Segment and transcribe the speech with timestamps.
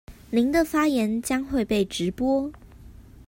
[0.31, 2.51] 您的發言將會被直播